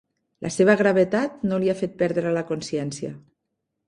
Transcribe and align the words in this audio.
La 0.43 0.49
seva 0.53 0.75
gravetat 0.77 1.35
no 1.51 1.59
li 1.63 1.69
ha 1.73 1.75
fet 1.81 1.93
perdre 1.99 2.31
la 2.39 2.43
consciència. 2.53 3.13